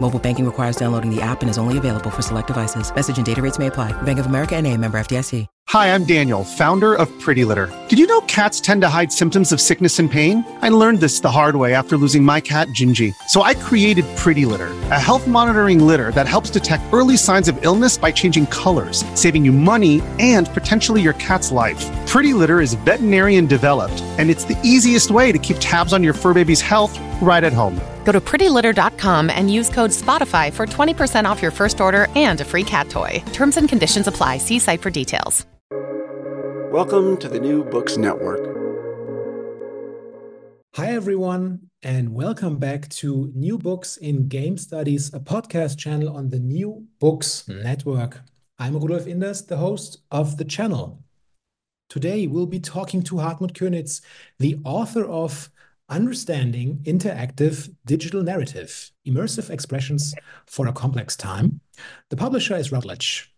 [0.00, 2.94] Mobile banking requires downloading the app and is only available for select devices.
[2.94, 3.92] Message and data rates may apply.
[4.02, 5.46] Bank of America and a member FDIC.
[5.68, 7.70] Hi, I'm Daniel, founder of Pretty Litter.
[7.88, 10.42] Did you know cats tend to hide symptoms of sickness and pain?
[10.62, 13.12] I learned this the hard way after losing my cat, Gingy.
[13.28, 17.62] So I created Pretty Litter, a health monitoring litter that helps detect early signs of
[17.66, 21.84] illness by changing colors, saving you money and potentially your cat's life.
[22.08, 26.14] Pretty Litter is veterinarian developed, and it's the easiest way to keep tabs on your
[26.14, 27.78] fur baby's health right at home.
[28.04, 32.46] Go to prettylitter.com and use code SPOTIFY for 20% off your first order and a
[32.46, 33.22] free cat toy.
[33.34, 34.38] Terms and conditions apply.
[34.38, 35.44] See site for details.
[36.72, 38.40] Welcome to the New Books Network.
[40.76, 46.30] Hi, everyone, and welcome back to New Books in Game Studies, a podcast channel on
[46.30, 48.22] the New Books Network.
[48.58, 51.04] I'm Rudolf Inderst, the host of the channel.
[51.88, 54.02] Today, we'll be talking to Hartmut Koenitz,
[54.38, 55.48] the author of
[55.88, 60.14] Understanding Interactive Digital Narrative Immersive Expressions
[60.46, 61.60] for a Complex Time.
[62.10, 63.34] The publisher is Routledge.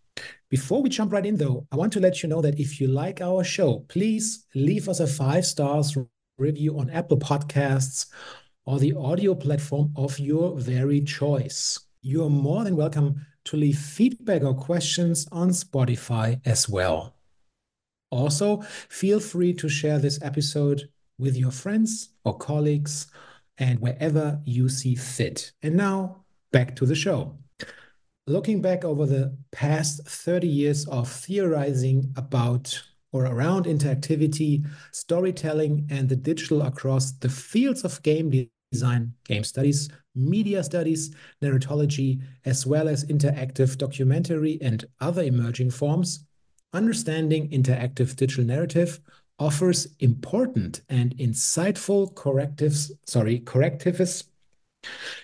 [0.49, 2.87] Before we jump right in, though, I want to let you know that if you
[2.87, 5.97] like our show, please leave us a five stars
[6.37, 8.07] review on Apple Podcasts
[8.65, 11.79] or the audio platform of your very choice.
[12.01, 17.15] You are more than welcome to leave feedback or questions on Spotify as well.
[18.11, 23.07] Also, feel free to share this episode with your friends or colleagues
[23.57, 25.51] and wherever you see fit.
[25.63, 27.37] And now, back to the show.
[28.27, 32.83] Looking back over the past 30 years of theorizing about
[33.13, 39.89] or around interactivity, storytelling, and the digital across the fields of game design, game studies,
[40.15, 46.25] media studies, narratology, as well as interactive documentary and other emerging forms,
[46.73, 48.99] understanding interactive digital narrative
[49.39, 54.25] offers important and insightful correctives, sorry, correctives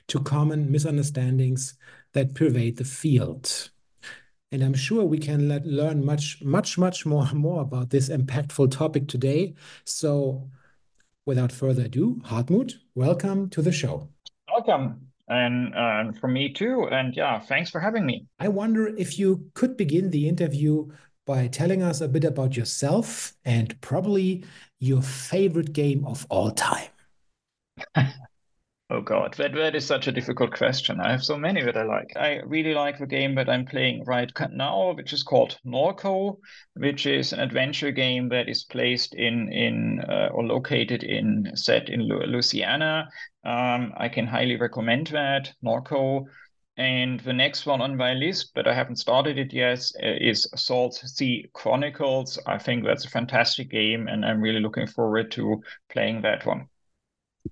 [0.07, 1.75] to common misunderstandings
[2.13, 3.69] that pervade the field.
[4.51, 8.71] And I'm sure we can let, learn much, much, much more, more about this impactful
[8.71, 9.55] topic today.
[9.83, 10.49] So
[11.25, 14.09] without further ado, Hartmut, welcome to the show.
[14.47, 15.01] Welcome.
[15.27, 16.87] And uh, from me too.
[16.89, 18.25] And yeah, thanks for having me.
[18.39, 20.89] I wonder if you could begin the interview
[21.27, 24.45] by telling us a bit about yourself and probably
[24.79, 26.89] your favorite game of all time.
[28.89, 31.01] Oh God, that that is such a difficult question.
[31.01, 32.13] I have so many that I like.
[32.15, 36.37] I really like the game that I'm playing right now, which is called Norco,
[36.75, 41.89] which is an adventure game that is placed in in uh, or located in set
[41.89, 43.09] in Louisiana.
[43.43, 46.25] Um, I can highly recommend that Norco.
[46.77, 50.47] And the next one on my list, but I haven't started it yet, uh, is
[50.55, 52.37] Saltsea Chronicles.
[52.45, 56.67] I think that's a fantastic game, and I'm really looking forward to playing that one.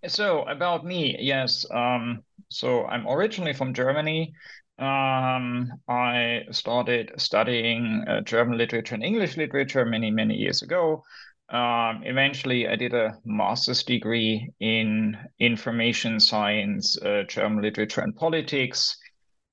[0.07, 1.65] So about me, yes.
[1.71, 4.33] Um, so I'm originally from Germany.
[4.77, 11.03] Um, I started studying uh, German literature and English literature many, many years ago.
[11.49, 18.97] Um, eventually, I did a master's degree in information science, uh, German literature and politics.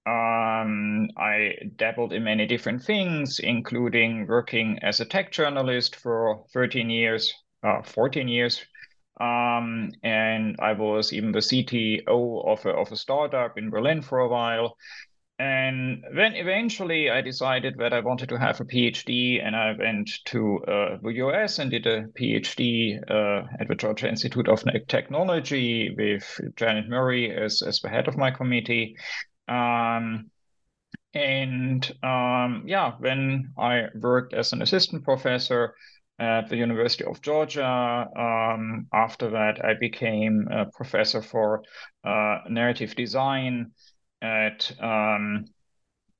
[0.04, 6.90] Um, I dabbled in many different things, including working as a tech journalist for 13
[6.90, 7.32] years,
[7.62, 8.60] uh, 14 years
[9.20, 14.18] um, and I was even the CTO of a, of a startup in Berlin for
[14.18, 14.76] a while.
[15.38, 20.10] And then eventually I decided that I wanted to have a PhD, and I went
[20.26, 25.94] to uh, the US and did a PhD uh, at the Georgia Institute of Technology
[25.96, 28.96] with Janet Murray as, as the head of my committee.
[29.48, 30.30] Um,
[31.14, 35.74] and um, yeah, when I worked as an assistant professor
[36.22, 38.06] at the University of Georgia.
[38.16, 41.62] Um, after that, I became a professor for
[42.04, 43.72] uh, narrative design
[44.20, 45.46] at um,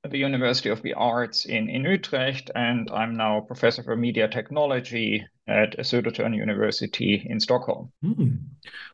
[0.03, 5.25] the University of the Arts in, in Utrecht, and I'm now professor for media technology
[5.47, 7.91] at Södertörn University in Stockholm.
[8.03, 8.39] Mm.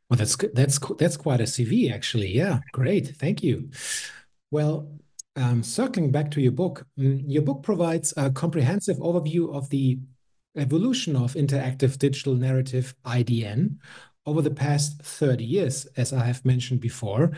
[0.09, 2.27] Well, that's that's that's quite a CV, actually.
[2.27, 3.15] Yeah, great.
[3.17, 3.69] Thank you.
[4.51, 4.91] Well,
[5.35, 9.99] um, circling back to your book, mm, your book provides a comprehensive overview of the
[10.57, 13.77] evolution of interactive digital narrative IDN
[14.25, 17.31] over the past 30 years, as I have mentioned before.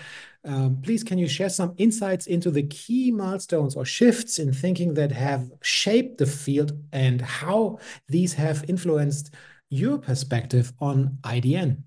[0.44, 4.94] Um, please, can you share some insights into the key milestones or shifts in thinking
[4.96, 9.34] that have shaped the field and how these have influenced
[9.70, 11.84] your perspective on IDN?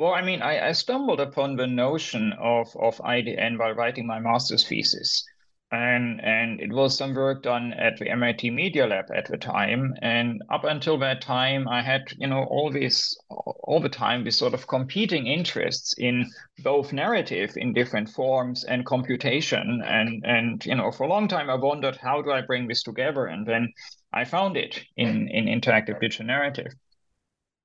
[0.00, 4.18] Well, I mean, I, I stumbled upon the notion of, of IDN while writing my
[4.18, 5.26] master's thesis
[5.70, 9.94] and and it was some work done at the MIT Media Lab at the time.
[10.00, 14.38] And up until that time, I had you know all this all the time these
[14.38, 16.24] sort of competing interests in
[16.64, 19.82] both narrative in different forms and computation.
[19.84, 22.82] And and you know for a long time I wondered how do I bring this
[22.82, 23.70] together, and then
[24.14, 26.72] I found it in in interactive digital narrative.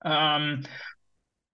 [0.03, 0.63] Um,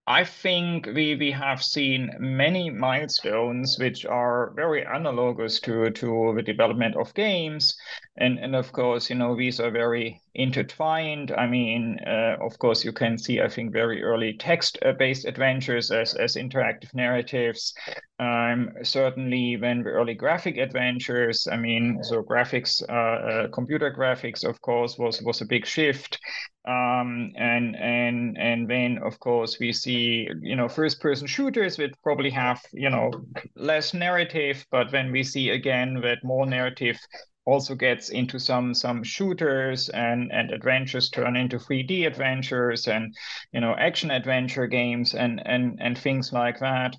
[0.06, 6.42] I think we, we have seen many milestones which are very analogous to, to the
[6.42, 7.76] development of games.
[8.16, 11.32] And, and of course, you know, these are very intertwined.
[11.32, 16.14] I mean, uh, of course, you can see, I think, very early text-based adventures as,
[16.14, 17.74] as interactive narratives.
[18.18, 24.44] Um, certainly, when the early graphic adventures, I mean, so graphics, uh, uh, computer graphics,
[24.44, 26.18] of course, was was a big shift.
[26.64, 32.30] Um, and and and then, of course, we see, you know, first-person shooters which probably
[32.30, 33.10] have, you know,
[33.56, 36.98] less narrative, but when we see again that more narrative
[37.44, 43.14] also gets into some some shooters and and adventures turn into 3D adventures and
[43.52, 46.96] you know action adventure games and and and things like that.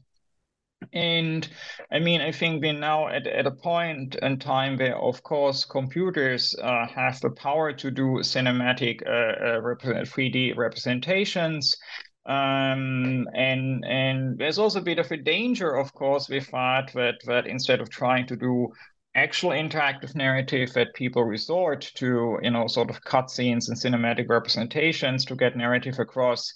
[0.92, 1.48] And
[1.92, 5.64] I mean, I think we're now at, at a point in time where, of course,
[5.64, 11.78] computers uh, have the power to do cinematic uh, uh, 3D representations.
[12.26, 17.16] Um, and and there's also a bit of a danger, of course, with that, that
[17.26, 18.70] that instead of trying to do
[19.16, 25.26] actual interactive narrative that people resort to, you know, sort of cutscenes and cinematic representations
[25.26, 26.52] to get narrative across.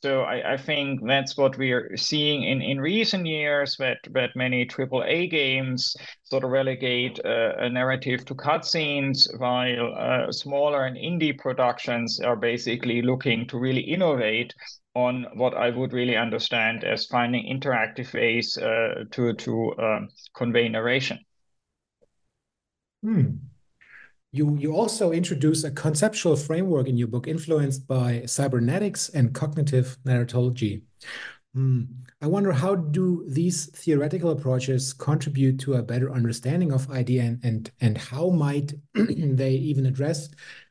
[0.00, 4.30] So I, I think that's what we are seeing in, in recent years that, that
[4.36, 10.96] many AAA games sort of relegate uh, a narrative to cutscenes while uh, smaller and
[10.96, 14.54] indie productions are basically looking to really innovate
[14.94, 20.68] on what I would really understand as finding interactive ways uh, to, to um, convey
[20.68, 21.18] narration.
[23.02, 23.36] Hmm.
[24.30, 29.96] You, you also introduce a conceptual framework in your book influenced by cybernetics and cognitive
[30.04, 30.82] narratology.
[31.54, 31.84] Hmm.
[32.20, 37.70] I wonder how do these theoretical approaches contribute to a better understanding of IDN and,
[37.80, 40.28] and how might they even address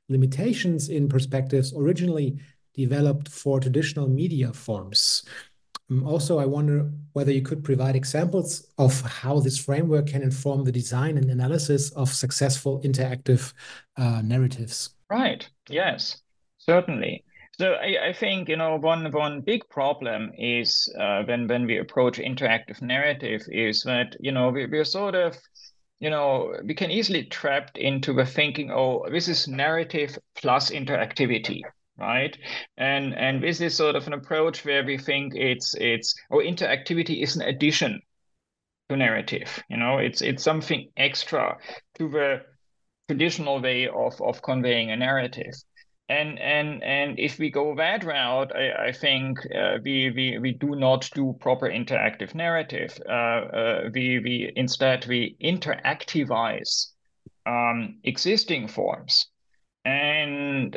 [0.09, 2.39] limitations in perspectives originally
[2.73, 5.23] developed for traditional media forms?
[5.89, 10.63] Um, also, I wonder whether you could provide examples of how this framework can inform
[10.63, 13.53] the design and analysis of successful interactive
[13.97, 14.91] uh, narratives.
[15.09, 15.49] Right.
[15.69, 16.21] Yes,
[16.57, 17.23] certainly.
[17.59, 21.79] So I, I, think you know one one big problem is uh, when when we
[21.79, 25.35] approach interactive narrative is that you know we, we're sort of
[25.99, 31.61] you know we can easily trapped into the thinking oh this is narrative plus interactivity
[31.97, 32.37] right?
[32.77, 37.23] And and this is sort of an approach where we think it's it's or interactivity
[37.23, 38.01] is an addition
[38.89, 39.97] to narrative you know?
[39.97, 41.57] It's it's something extra
[41.97, 42.41] to the
[43.07, 45.53] traditional way of of conveying a narrative.
[46.09, 50.53] And and and if we go that route, I, I think uh, we, we we
[50.53, 52.97] do not do proper interactive narrative.
[53.05, 56.93] Uh, uh, we we instead we interactivize
[57.45, 59.27] um, existing forms
[59.87, 60.75] and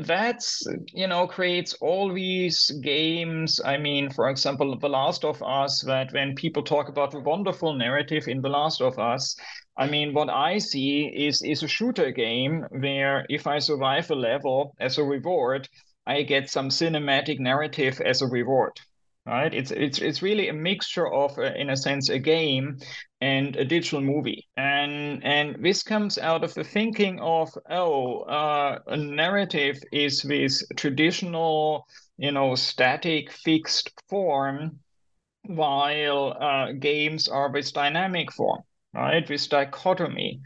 [0.00, 3.60] that's you know creates all these games.
[3.62, 7.74] I mean for example the last of us that when people talk about the wonderful
[7.74, 9.36] narrative in the last of us
[9.76, 14.14] i mean what i see is is a shooter game where if i survive a
[14.14, 15.68] level as a reward
[16.06, 18.72] i get some cinematic narrative as a reward
[19.30, 19.54] right?
[19.54, 22.78] It's it's it's really a mixture of uh, in a sense a game
[23.20, 24.48] and a digital movie.
[24.56, 30.66] And and this comes out of the thinking of oh uh, a narrative is this
[30.76, 31.86] traditional
[32.18, 34.80] you know static fixed form
[35.44, 38.62] while uh, games are this dynamic form
[38.94, 39.26] right?
[39.26, 40.40] This dichotomy.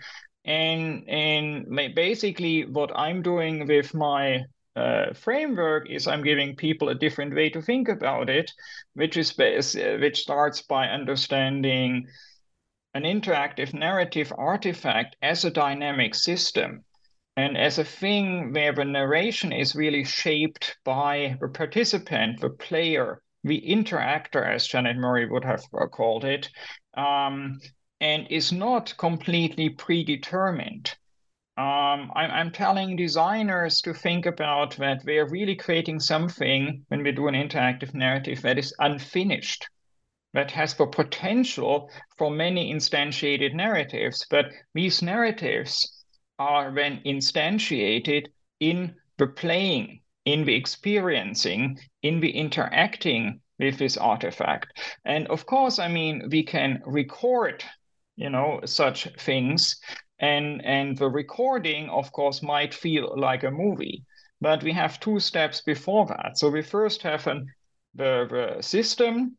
[0.44, 4.44] And and basically what i'm doing with my
[4.76, 8.50] uh, framework is I'm giving people a different way to think about it,
[8.94, 12.06] which is uh, which starts by understanding
[12.94, 16.84] an interactive narrative artifact as a dynamic system
[17.36, 23.20] and as a thing where the narration is really shaped by the participant, the player,
[23.42, 26.48] the interactor, as Janet Murray would have called it,
[26.96, 27.58] um,
[28.00, 30.94] and is not completely predetermined.
[31.56, 37.12] Um, I'm, I'm telling designers to think about that we're really creating something when we
[37.12, 39.68] do an interactive narrative that is unfinished,
[40.32, 44.26] that has the potential for many instantiated narratives.
[44.28, 46.04] But these narratives
[46.40, 48.26] are then instantiated
[48.58, 54.76] in the playing, in the experiencing, in the interacting with this artifact.
[55.04, 57.62] And of course, I mean, we can record,
[58.16, 59.76] you know, such things
[60.18, 64.04] and and the recording of course might feel like a movie
[64.44, 66.36] but we have two steps before that.
[66.36, 67.46] So we first have an
[67.94, 69.38] the, the system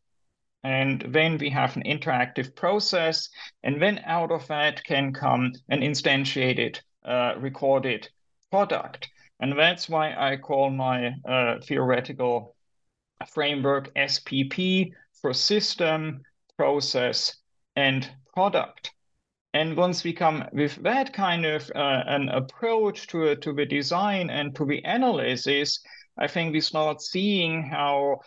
[0.64, 3.30] and then we have an interactive process.
[3.62, 8.10] And then out of that can come an instantiated uh, recorded
[8.50, 9.08] product.
[9.40, 12.56] And that's why i call my uh, theoretical
[13.28, 14.92] framework spp
[15.22, 16.22] for system
[16.58, 17.36] process
[17.76, 18.92] and product
[19.56, 24.30] and once we come with that kind of uh, an approach to, to the design
[24.30, 25.80] and to the analysis,
[26.18, 28.20] I think we start seeing how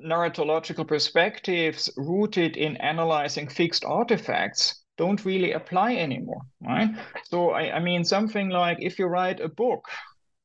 [0.00, 6.90] narratological perspectives rooted in analyzing fixed artifacts don't really apply anymore, right?
[7.24, 9.84] So I, I mean something like if you write a book,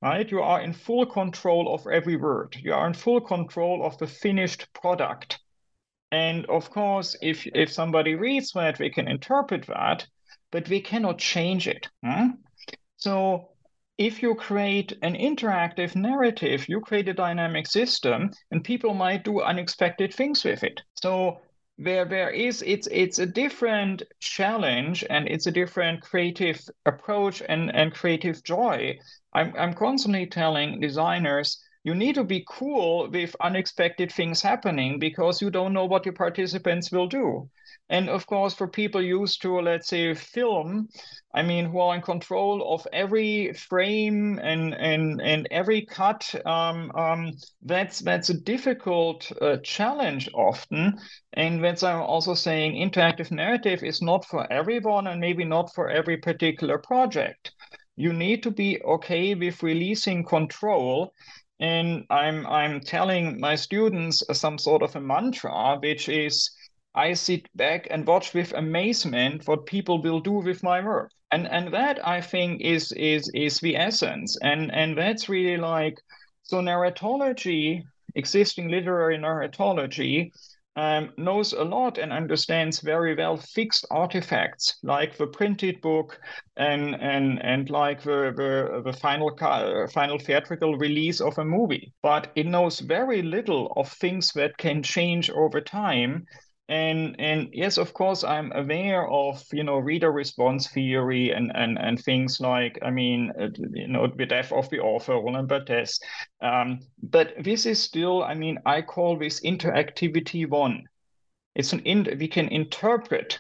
[0.02, 2.56] right, you are in full control of every word.
[2.60, 5.40] You are in full control of the finished product.
[6.12, 10.08] And of course, if if somebody reads that, they can interpret that
[10.54, 11.90] but we cannot change it.
[12.98, 13.50] So
[13.98, 19.42] if you create an interactive narrative, you create a dynamic system, and people might do
[19.42, 20.80] unexpected things with it.
[20.94, 21.42] So
[21.80, 27.76] there, there is it's it's a different challenge and it's a different creative approach and,
[27.76, 29.00] and creative joy.
[29.34, 35.42] I'm I'm constantly telling designers you need to be cool with unexpected things happening because
[35.42, 37.50] you don't know what your participants will do.
[37.90, 40.88] And of course, for people used to, let's say, film,
[41.34, 46.92] I mean, who are in control of every frame and and and every cut, um,
[46.96, 50.98] um, that's that's a difficult uh, challenge often.
[51.34, 55.90] And that's I'm also saying interactive narrative is not for everyone and maybe not for
[55.90, 57.52] every particular project.
[57.96, 61.14] You need to be okay with releasing control
[61.60, 66.52] and I'm I'm telling my students some sort of a mantra, which is
[66.96, 71.12] I sit back and watch with amazement what people will do with my work.
[71.32, 74.38] And and that I think is is is the essence.
[74.42, 75.98] And and that's really like
[76.44, 77.84] so narratology,
[78.16, 80.32] existing literary narratology,
[80.76, 86.20] um, knows a lot and understands very well fixed artifacts like the printed book
[86.58, 89.32] and and and like the the, the final
[89.94, 91.94] final theatrical release of a movie.
[92.02, 96.26] But it knows very little of things that can change over time
[96.74, 101.78] and and yes of course i'm aware of you know reader response theory and and
[101.78, 106.00] and things like i mean uh, you know the death of the author roland barthes
[106.42, 110.84] um, but this is still i mean i call this interactivity one.
[111.56, 113.40] It's an in we can interpret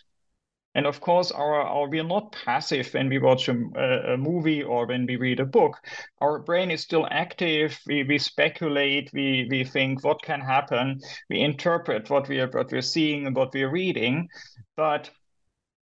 [0.75, 4.63] and of course, our, our we are not passive when we watch a, a, movie
[4.63, 5.77] or when we read a book.
[6.19, 7.79] Our brain is still active.
[7.85, 9.11] We, we speculate.
[9.13, 10.99] We, we think what can happen.
[11.29, 14.29] We interpret what we are what we're seeing and what we're reading.
[14.75, 15.11] But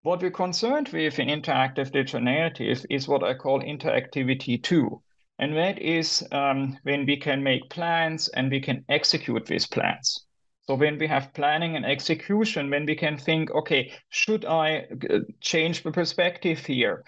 [0.02, 5.02] what we're concerned with in interactive digital narrative is what I call interactivity two.
[5.38, 10.26] And that is um, when we can make plans and we can execute these plans.
[10.70, 15.18] So when we have planning and execution, when we can think, okay, should I uh,
[15.40, 17.02] change the perspective here?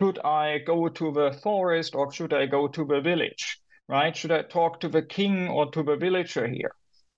[0.00, 3.58] Should I go to the forest or should I go to the village?
[3.88, 4.16] Right?
[4.16, 6.70] Should I talk to the king or to the villager here?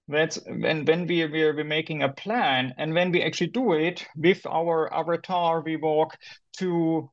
[0.08, 4.46] That's when when we we're making a plan, and when we actually do it with
[4.46, 6.16] our avatar, we walk
[6.60, 7.10] to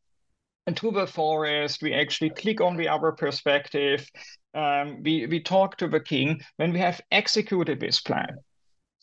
[0.74, 1.82] to the forest.
[1.82, 4.10] We actually click on the other perspective.
[4.54, 8.38] Um, we we talk to the king when we have executed this plan.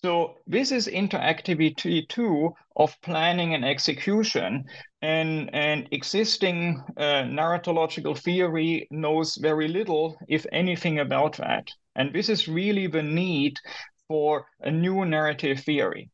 [0.04, 4.66] So this is interactivity two of planning and execution,
[5.00, 11.70] and and existing uh, narratological theory knows very little, if anything, about that.
[11.96, 13.58] And this is really the need
[14.06, 16.10] for a new narrative theory,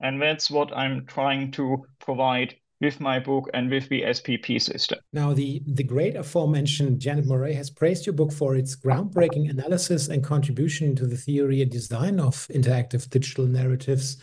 [0.00, 4.98] and that's what I'm trying to provide with my book and with the SPP system.
[5.12, 10.08] Now, the, the great aforementioned Janet Murray has praised your book for its groundbreaking analysis
[10.08, 14.18] and contribution to the theory and design of interactive digital narratives.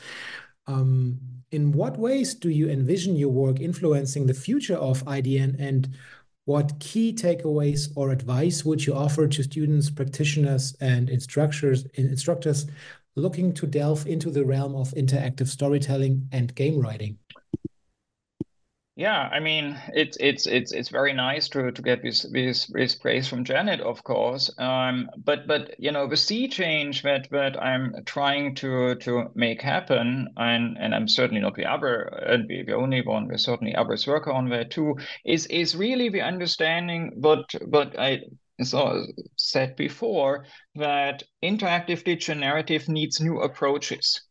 [0.68, 1.20] Um,
[1.52, 5.90] in what ways do you envision your work influencing the future of IDN and
[6.46, 12.68] what key takeaways or advice would you offer to students, practitioners, and instructors, instructors
[13.16, 17.18] looking to delve into the realm of interactive storytelling and game writing?
[18.98, 22.96] Yeah, I mean it's it's it's it's very nice to to get this this this
[22.96, 24.50] praise from Janet, of course.
[24.58, 29.62] Um, but but you know the sea change that that I'm trying to to make
[29.62, 33.28] happen, and and I'm certainly not the other and the, the only one.
[33.28, 34.96] There's certainly others work on that too.
[35.26, 38.22] Is is really the understanding, but but I
[38.62, 44.22] so said before that interactive digital narrative needs new approaches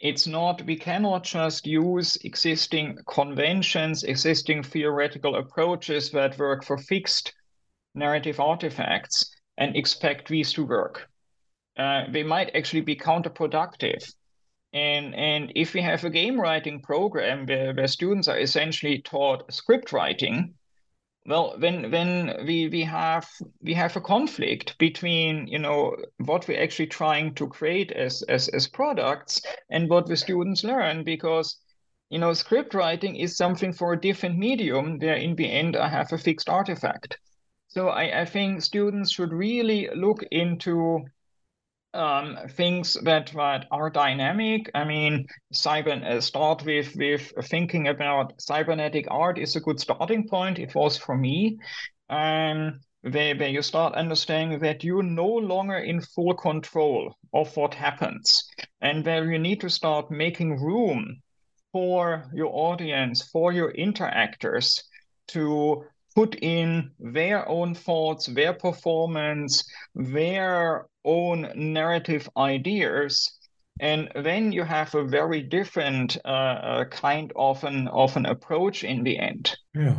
[0.00, 7.32] it's not we cannot just use existing conventions existing theoretical approaches that work for fixed
[7.94, 11.08] narrative artifacts and expect these to work.
[11.76, 14.12] Uh, they might actually be counterproductive.
[14.72, 19.52] And and if we have a game writing program where, where students are essentially taught
[19.52, 20.54] script writing
[21.28, 23.28] well when when we we have
[23.60, 25.94] we have a conflict between you know
[26.24, 31.04] what we're actually trying to create as as as products and what the students learn
[31.04, 31.60] because
[32.08, 35.88] you know script writing is something for a different medium where in the end i
[35.88, 37.18] have a fixed artifact.
[37.68, 41.04] So i i think students should really look into
[41.94, 44.70] um, things that, that are dynamic.
[44.74, 50.28] I mean, cyber uh, start with with thinking about cybernetic art is a good starting
[50.28, 50.58] point.
[50.58, 51.58] It was for me.
[52.10, 57.74] Um, where, where you start understanding that you're no longer in full control of what
[57.74, 58.44] happens,
[58.80, 61.20] and where you need to start making room
[61.72, 64.82] for your audience, for your interactors
[65.28, 65.84] to
[66.18, 69.62] put in their own thoughts, their performance,
[69.94, 73.38] their own narrative ideas.
[73.78, 78.82] And then you have a very different uh, uh, kind of an of an approach
[78.82, 79.56] in the end.
[79.74, 79.98] Yeah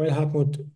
[0.00, 0.66] Well, Hartmut,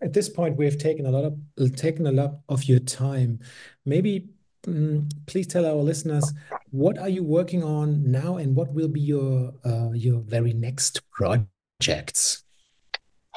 [0.00, 3.40] at this point, we have taken a lot of taken a lot of your time.
[3.84, 4.28] Maybe
[4.68, 6.32] um, please tell our listeners
[6.70, 11.00] what are you working on now, and what will be your uh, your very next
[11.10, 12.44] projects.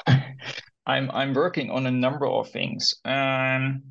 [0.06, 2.94] I'm I'm working on a number of things.
[3.04, 3.82] Um,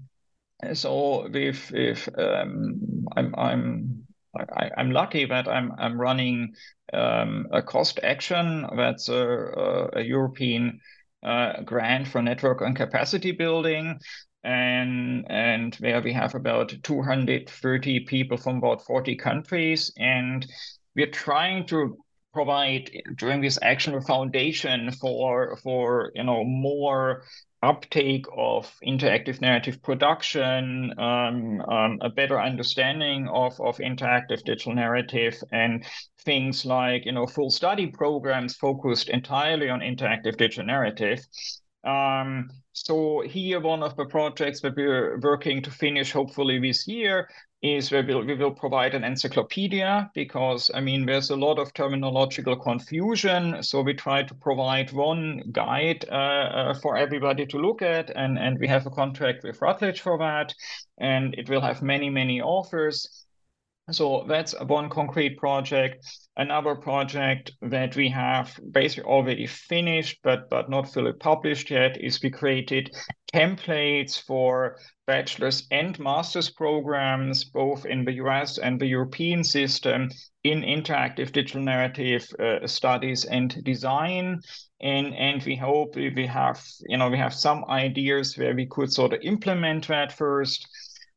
[0.72, 6.56] so with with um, I'm I'm I, am lucky that I'm I'm running
[6.94, 10.80] um, a cost action that's a, a European
[11.24, 14.00] uh, grant for network and capacity building.
[14.46, 19.94] And and where we have about 230 people from about 40 countries.
[19.98, 20.46] And
[20.96, 21.98] we're trying to
[22.34, 27.24] provide during this action a foundation for for you know more
[27.64, 35.42] uptake of interactive narrative production, um, um, a better understanding of, of interactive digital narrative,
[35.52, 35.86] and
[36.26, 41.20] things like you know full study programs focused entirely on interactive digital narrative.
[41.84, 47.30] Um, so here, one of the projects that we're working to finish hopefully this year
[47.62, 51.74] is we will, we will provide an encyclopedia because I mean there's a lot of
[51.74, 53.64] terminological confusion.
[53.64, 58.38] So we try to provide one guide uh, uh, for everybody to look at, and
[58.38, 60.54] and we have a contract with Routledge for that,
[60.98, 63.26] and it will have many many authors.
[63.92, 66.06] So that's one concrete project.
[66.38, 72.22] Another project that we have basically already finished, but but not fully published yet, is
[72.24, 72.96] we created
[73.34, 80.10] templates for bachelor's and master's programs, both in the US and the European system,
[80.44, 84.40] in interactive digital narrative uh, studies and design.
[84.82, 88.92] And, and we hope we have, you know, we have some ideas where we could
[88.92, 90.68] sort of implement that first.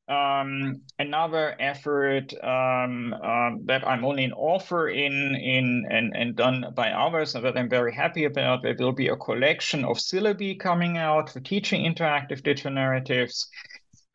[0.08, 6.66] Um, another effort um, um, that I'm only an author in, in and, and done
[6.76, 8.62] by others, and that I'm very happy about.
[8.62, 13.48] There will be a collection of syllabi coming out for teaching interactive digital narratives.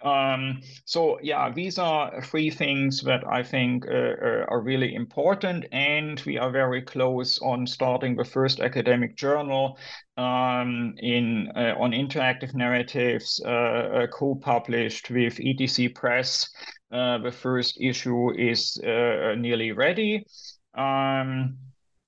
[0.04, 5.66] Um, so yeah, these are three things that I think uh, uh, are really important,
[5.72, 9.78] and we are very close on starting the first academic journal
[10.18, 16.50] um, in uh, on interactive narratives, uh, uh co-published with ETC Press.
[16.92, 20.26] Uh, the first issue is nearly ready.
[20.74, 21.58] Um,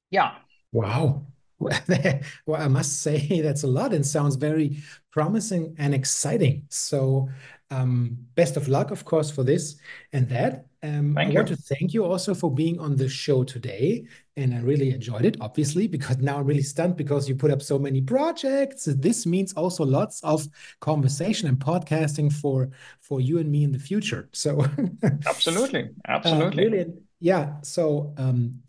[0.10, 0.36] yeah.
[0.71, 1.27] Wow.
[2.45, 6.65] well, I must say that's a lot and sounds very promising and exciting.
[6.69, 7.29] So
[7.73, 9.75] um, best of luck, of course, for this
[10.12, 10.67] and that.
[10.83, 14.05] Um, I Thank want to thank you also for being on the show today.
[14.36, 17.62] And I really enjoyed it, obviously, because now I'm really stunned because you put up
[17.62, 18.86] so many projects.
[18.86, 20.47] This means also lots of
[20.81, 24.29] conversation and podcasting for for you and me in the future.
[24.33, 24.65] So
[25.27, 25.83] Absolutely.
[25.83, 26.63] uh, Absolutely.
[26.65, 27.62] really, yeah.
[27.62, 28.62] So um,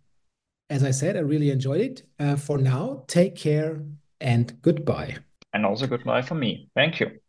[0.71, 2.03] as I said, I really enjoyed it.
[2.19, 3.83] Uh, for now, take care
[4.21, 5.17] and goodbye.
[5.53, 6.69] And also goodbye for me.
[6.75, 7.21] Thank you.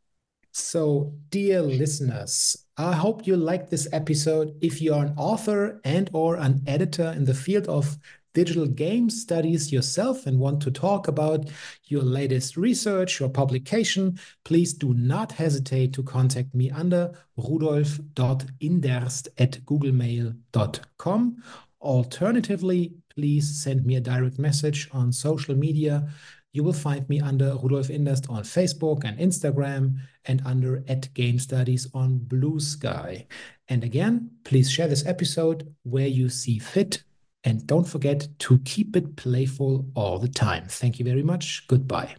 [0.57, 4.55] So, dear listeners, I hope you liked this episode.
[4.61, 7.97] If you are an author and or an editor in the field of
[8.33, 11.49] digital game studies yourself and want to talk about
[11.87, 19.59] your latest research or publication, please do not hesitate to contact me under rudolf.inderst at
[19.65, 21.43] googlemail.com.
[21.81, 26.07] Alternatively, please send me a direct message on social media.
[26.55, 31.37] You will find me under Rudolf Inderst on Facebook and Instagram and under at Game
[31.37, 33.25] Studies on Bluesky.
[33.67, 37.03] And again, please share this episode where you see fit.
[37.43, 40.63] And don't forget to keep it playful all the time.
[40.69, 41.67] Thank you very much.
[41.67, 42.15] Goodbye.